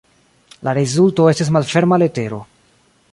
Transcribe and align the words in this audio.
La 0.67 0.73
rezulto 0.77 1.27
estis 1.33 1.53
"Malferma 1.57 2.03
letero". 2.05 2.41